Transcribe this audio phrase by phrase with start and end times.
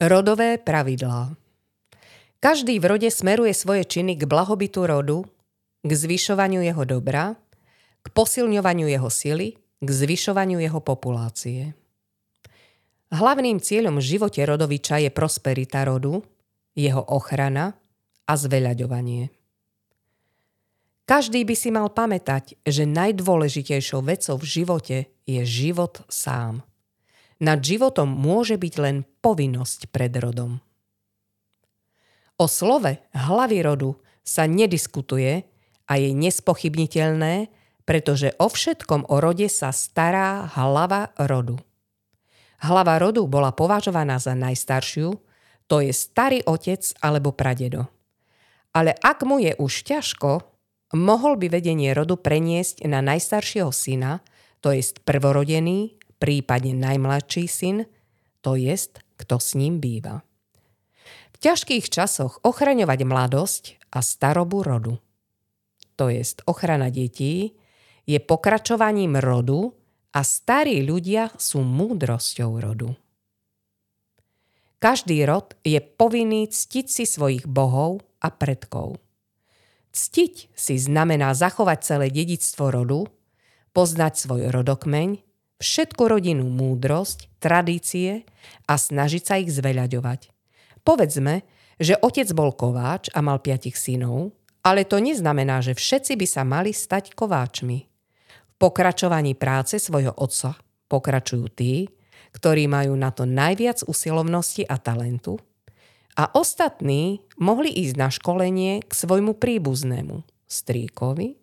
[0.00, 1.36] Rodové pravidlá
[2.40, 5.28] Každý v rode smeruje svoje činy k blahobytu rodu,
[5.84, 7.36] k zvyšovaniu jeho dobra,
[8.00, 11.76] k posilňovaniu jeho sily, k zvyšovaniu jeho populácie.
[13.12, 16.24] Hlavným cieľom v živote rodoviča je prosperita rodu,
[16.72, 17.76] jeho ochrana
[18.24, 19.28] a zveľaďovanie.
[21.04, 24.96] Každý by si mal pamätať, že najdôležitejšou vecou v živote
[25.28, 26.64] je život sám.
[27.40, 30.60] Nad životom môže byť len povinnosť pred rodom.
[32.40, 35.44] O slove hlavy rodu sa nediskutuje
[35.88, 37.52] a je nespochybniteľné,
[37.84, 41.60] pretože o všetkom o rode sa stará hlava rodu.
[42.60, 45.16] Hlava rodu bola považovaná za najstaršiu,
[45.68, 47.88] to je starý otec alebo pradedo.
[48.72, 50.44] Ale ak mu je už ťažko,
[50.96, 54.24] mohol by vedenie rodu preniesť na najstaršieho syna,
[54.60, 57.88] to je prvorodený, prípadne najmladší syn,
[58.44, 60.20] to jest, kto s ním býva
[61.40, 64.94] ťažkých časoch ochraňovať mladosť a starobu rodu.
[65.96, 67.56] To jest ochrana detí,
[68.04, 69.72] je pokračovaním rodu
[70.12, 72.92] a starí ľudia sú múdrosťou rodu.
[74.80, 78.96] Každý rod je povinný ctiť si svojich bohov a predkov.
[79.92, 83.00] Ctiť si znamená zachovať celé dedictvo rodu,
[83.76, 85.20] poznať svoj rodokmeň,
[85.60, 88.24] všetku rodinnú múdrosť, tradície
[88.66, 90.20] a snažiť sa ich zveľaďovať–
[90.80, 91.44] Povedzme,
[91.80, 96.42] že otec bol kováč a mal piatich synov, ale to neznamená, že všetci by sa
[96.44, 97.78] mali stať kováčmi.
[98.26, 100.56] V pokračovaní práce svojho otca
[100.90, 101.88] pokračujú tí,
[102.36, 105.40] ktorí majú na to najviac usilovnosti a talentu,
[106.18, 111.38] a ostatní mohli ísť na školenie k svojmu príbuznému, strýkovi,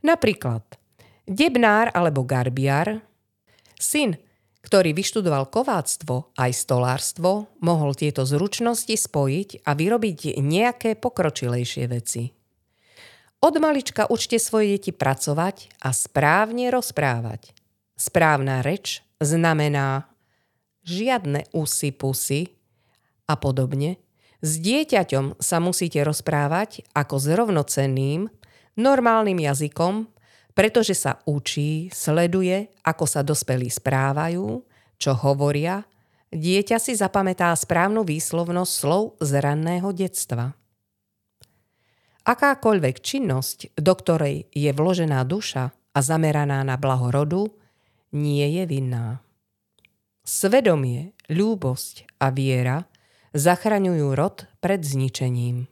[0.00, 0.64] napríklad
[1.28, 3.04] debnár alebo garbiar,
[3.78, 4.18] syn
[4.68, 12.34] ktorý vyštudoval kováctvo aj stolárstvo, mohol tieto zručnosti spojiť a vyrobiť nejaké pokročilejšie veci.
[13.38, 17.54] Od malička učte svoje deti pracovať a správne rozprávať.
[17.94, 20.10] Správna reč znamená
[20.82, 22.50] žiadne usy-pusy
[23.30, 24.02] a podobne.
[24.42, 28.26] S dieťaťom sa musíte rozprávať ako s rovnocenným,
[28.74, 30.10] normálnym jazykom
[30.58, 34.66] pretože sa učí, sleduje, ako sa dospelí správajú,
[34.98, 35.86] čo hovoria,
[36.34, 40.58] dieťa si zapamätá správnu výslovnosť slov z ranného detstva.
[42.26, 47.46] Akákoľvek činnosť, do ktorej je vložená duša a zameraná na blaho rodu,
[48.10, 49.22] nie je vinná.
[50.26, 52.90] Svedomie, ľúbosť a viera
[53.30, 55.70] zachraňujú rod pred zničením.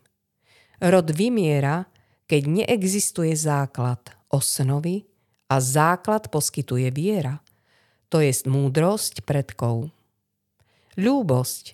[0.79, 1.91] Rod vymiera,
[2.31, 5.07] keď neexistuje základ, osnovy
[5.47, 7.43] a základ poskytuje viera,
[8.09, 9.91] to je múdrosť predkov.
[10.97, 11.65] Ľúbosť,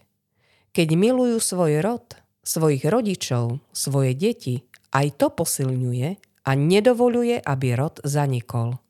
[0.72, 6.08] keď milujú svoj rod, svojich rodičov, svoje deti, aj to posilňuje
[6.42, 8.82] a nedovoluje, aby rod zanikol.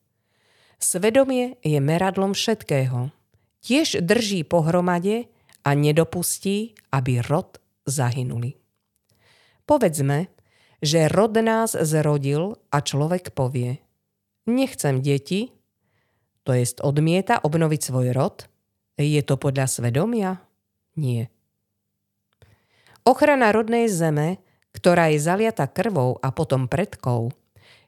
[0.83, 3.15] Svedomie je meradlom všetkého.
[3.63, 5.31] Tiež drží pohromade
[5.63, 8.59] a nedopustí, aby rod zahynuli.
[9.63, 10.27] Povedzme,
[10.83, 13.79] že rod nás zrodil a človek povie
[14.43, 15.55] Nechcem deti,
[16.43, 18.51] to jest odmieta obnoviť svoj rod,
[18.99, 20.43] je to podľa svedomia?
[20.99, 21.31] Nie.
[23.07, 24.43] Ochrana rodnej zeme,
[24.75, 27.31] ktorá je zaliata krvou a potom predkou,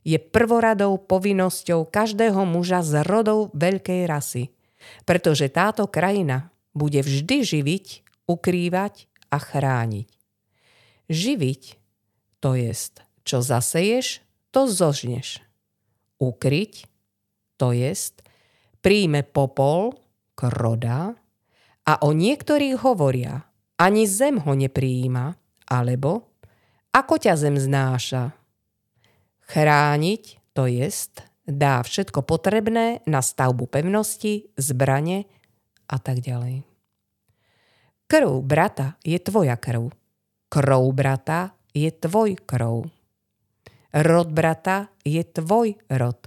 [0.07, 4.55] je prvoradou povinnosťou každého muža z rodov veľkej rasy,
[5.03, 7.87] pretože táto krajina bude vždy živiť,
[8.31, 10.09] ukrývať a chrániť.
[11.11, 11.63] Živiť
[12.45, 14.21] to jest, čo zaseješ,
[14.53, 15.41] to zožneš.
[16.21, 16.85] Ukryť,
[17.57, 18.21] to jest,
[18.85, 19.97] príjme popol,
[20.37, 21.17] kroda,
[21.89, 23.49] a o niektorých hovoria,
[23.81, 26.37] ani zem ho nepríjima, alebo
[26.93, 28.37] ako ťa zem znáša.
[29.49, 35.25] Chrániť, to jest, dá všetko potrebné na stavbu pevnosti, zbrane
[35.89, 36.61] a tak ďalej.
[38.05, 39.89] Krv brata je tvoja krv.
[40.53, 42.87] Krv brata je tvoj krov.
[43.95, 46.19] Rod brata je tvoj rod.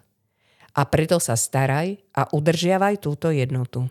[0.78, 3.90] A preto sa staraj a udržiavaj túto jednotu.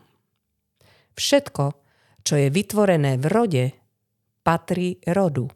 [1.16, 1.64] Všetko,
[2.22, 3.64] čo je vytvorené v rode,
[4.44, 5.48] patrí rodu.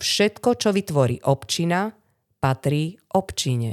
[0.00, 1.92] Všetko, čo vytvorí občina,
[2.40, 3.72] patrí občine.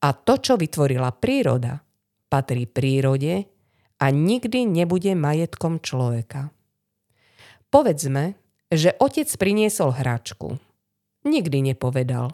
[0.00, 1.78] A to, čo vytvorila príroda,
[2.26, 3.46] patrí prírode
[4.00, 6.48] a nikdy nebude majetkom človeka.
[7.68, 8.34] Povedzme,
[8.72, 10.69] že otec priniesol hračku
[11.24, 12.32] nikdy nepovedal.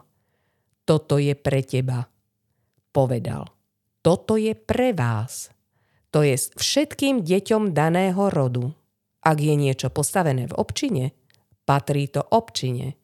[0.87, 2.07] Toto je pre teba.
[2.95, 3.45] Povedal.
[3.99, 5.51] Toto je pre vás.
[6.15, 8.71] To je všetkým deťom daného rodu.
[9.19, 11.11] Ak je niečo postavené v občine,
[11.67, 12.95] patrí to občine.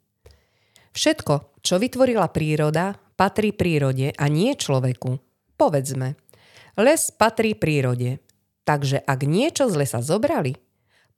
[0.95, 5.19] Všetko, čo vytvorila príroda, patrí prírode a nie človeku.
[5.59, 6.15] Povedzme,
[6.79, 8.23] les patrí prírode,
[8.63, 10.55] takže ak niečo z lesa zobrali,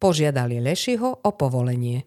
[0.01, 2.03] požiadali Lešiho o povolenie.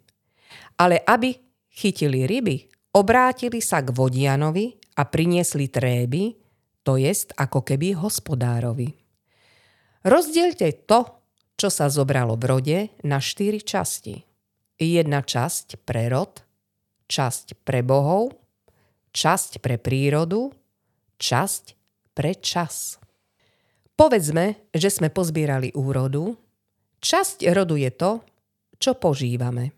[0.77, 1.48] Ale aby
[1.79, 2.67] chytili ryby,
[2.99, 6.35] obrátili sa k vodianovi a priniesli tréby,
[6.83, 8.99] to jest ako keby hospodárovi.
[10.03, 11.23] Rozdielte to,
[11.55, 14.27] čo sa zobralo v rode, na štyri časti.
[14.79, 16.43] Jedna časť pre rod,
[17.07, 18.35] časť pre bohov,
[19.11, 20.55] časť pre prírodu,
[21.19, 21.65] časť
[22.15, 23.03] pre čas.
[23.99, 26.39] Povedzme, že sme pozbierali úrodu.
[27.03, 28.23] Časť rodu je to,
[28.79, 29.75] čo požívame.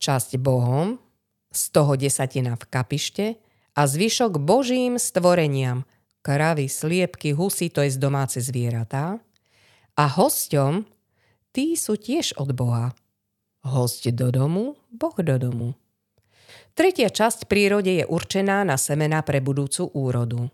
[0.00, 1.03] Časť bohom,
[1.54, 3.26] z toho desatina v kapište
[3.78, 5.86] a zvyšok božím stvoreniam,
[6.20, 9.22] kravy, sliepky, husy, to je z domáce zvieratá.
[9.94, 10.82] A hosťom,
[11.54, 12.90] tí sú tiež od Boha.
[13.64, 15.72] Host do domu, Boh do domu.
[16.74, 20.50] Tretia časť prírode je určená na semena pre budúcu úrodu.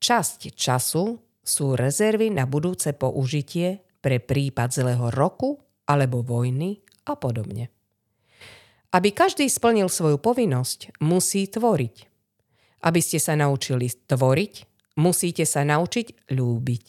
[0.00, 7.70] Časť času sú rezervy na budúce použitie pre prípad zlého roku alebo vojny a podobne.
[8.92, 11.96] Aby každý splnil svoju povinnosť, musí tvoriť.
[12.84, 14.54] Aby ste sa naučili tvoriť,
[15.00, 16.84] musíte sa naučiť ľúbiť.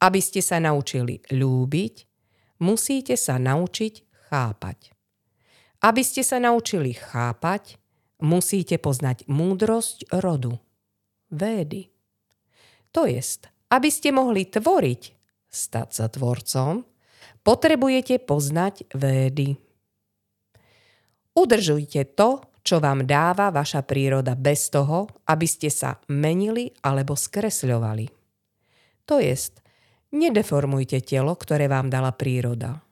[0.00, 1.94] Aby ste sa naučili ľúbiť,
[2.64, 3.94] musíte sa naučiť
[4.32, 4.96] chápať.
[5.84, 7.76] Aby ste sa naučili chápať,
[8.24, 10.56] musíte poznať múdrosť rodu.
[11.28, 11.92] Védy.
[12.96, 15.02] To jest, aby ste mohli tvoriť,
[15.52, 16.88] stať sa tvorcom,
[17.44, 19.67] potrebujete poznať védy.
[21.38, 28.10] Udržujte to, čo vám dáva vaša príroda bez toho, aby ste sa menili alebo skresľovali.
[29.06, 29.62] To jest,
[30.10, 32.82] nedeformujte telo, ktoré vám dala príroda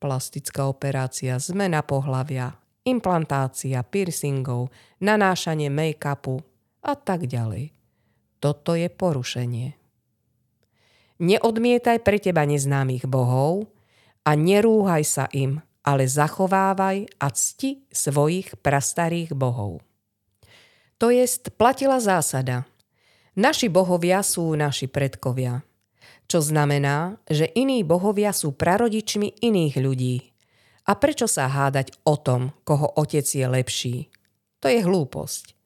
[0.00, 2.56] plastická operácia, zmena pohlavia,
[2.88, 4.72] implantácia piercingov,
[5.04, 6.40] nanášanie make-upu
[6.80, 7.76] a tak ďalej.
[8.40, 9.76] Toto je porušenie.
[11.20, 13.68] Neodmietaj pre teba neznámych bohov
[14.24, 19.80] a nerúhaj sa im, ale zachovávaj a cti svojich prastarých bohov.
[21.00, 22.68] To jest platila zásada.
[23.36, 25.64] Naši bohovia sú naši predkovia–
[26.30, 30.30] čo znamená, že iní bohovia sú prarodičmi iných ľudí.
[30.86, 33.96] A prečo sa hádať o tom, koho otec je lepší?
[34.62, 35.58] To je hlúposť.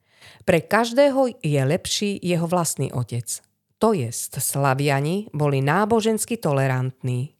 [0.48, 3.44] Pre každého je lepší jeho vlastný otec.
[3.76, 7.36] To jest, Slaviani boli nábožensky tolerantní.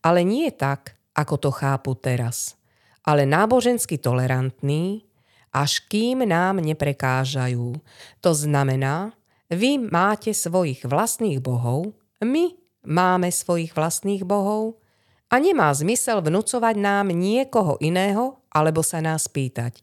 [0.00, 2.56] Ale nie tak, ako to chápu teraz.
[3.04, 5.04] Ale nábožensky tolerantní,
[5.52, 7.76] až kým nám neprekážajú.
[8.24, 9.12] To znamená,
[9.52, 11.92] vy máte svojich vlastných bohov,
[12.24, 14.82] my Máme svojich vlastných bohov
[15.30, 19.78] a nemá zmysel vnúcovať nám niekoho iného alebo sa nás pýtať.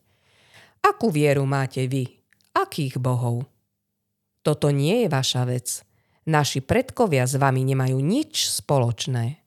[0.84, 2.20] Akú vieru máte vy?
[2.52, 3.48] Akých bohov?
[4.44, 5.68] Toto nie je vaša vec.
[6.28, 9.40] Naši predkovia s vami nemajú nič spoločné.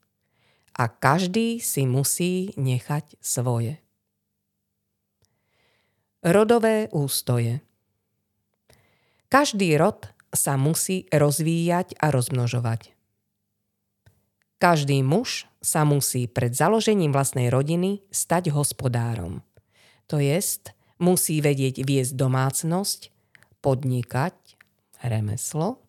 [0.73, 3.77] A každý si musí nechať svoje.
[6.23, 7.61] Rodové ústoje
[9.33, 12.93] Každý rod sa musí rozvíjať a rozmnožovať.
[14.61, 19.41] Každý muž sa musí pred založením vlastnej rodiny stať hospodárom.
[20.05, 23.09] To jest, musí vedieť viesť domácnosť,
[23.65, 24.37] podnikať,
[25.01, 25.81] remeslo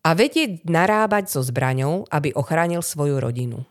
[0.00, 3.68] a vedieť narábať so zbraňou, aby ochránil svoju rodinu.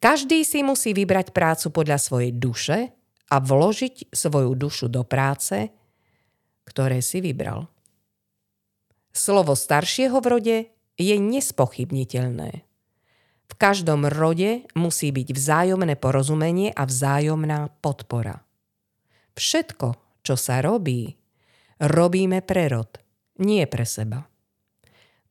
[0.00, 2.88] Každý si musí vybrať prácu podľa svojej duše
[3.28, 5.68] a vložiť svoju dušu do práce,
[6.64, 7.68] ktoré si vybral.
[9.12, 10.56] Slovo staršieho v rode
[10.96, 12.64] je nespochybniteľné.
[13.50, 18.40] V každom rode musí byť vzájomné porozumenie a vzájomná podpora.
[19.36, 21.12] Všetko, čo sa robí,
[21.76, 22.96] robíme pre rod,
[23.42, 24.24] nie pre seba.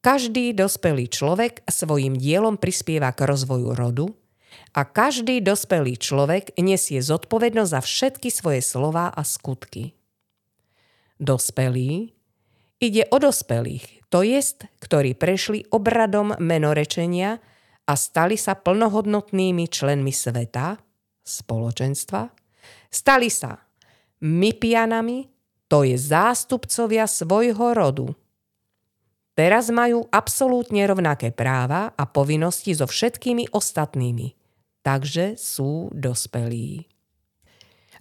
[0.05, 4.07] Každý dospelý človek svojim dielom prispieva k rozvoju rodu
[4.73, 9.97] a každý dospelý človek nesie zodpovednosť za všetky svoje slová a skutky.
[11.19, 12.15] Dospelý
[12.79, 17.43] ide o dospelých, to jest, ktorí prešli obradom menorečenia
[17.83, 20.79] a stali sa plnohodnotnými členmi sveta,
[21.25, 22.31] spoločenstva,
[22.87, 23.59] stali sa
[24.23, 25.27] mypianami,
[25.67, 28.07] to je zástupcovia svojho rodu.
[29.35, 34.38] Teraz majú absolútne rovnaké práva a povinnosti so všetkými ostatnými,
[34.89, 36.89] takže sú dospelí.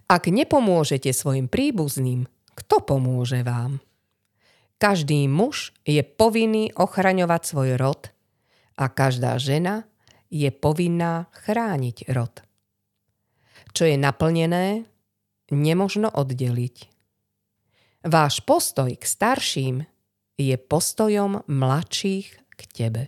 [0.09, 2.25] Ak nepomôžete svojim príbuzným,
[2.57, 3.77] kto pomôže vám?
[4.81, 8.01] Každý muž je povinný ochraňovať svoj rod–
[8.79, 9.83] a každá žena
[10.31, 12.31] je povinná chrániť rod.
[13.75, 14.87] Čo je naplnené,
[15.51, 16.87] nemožno oddeliť.
[18.07, 19.77] Váš postoj k starším
[20.39, 23.03] je postojom mladších k tebe.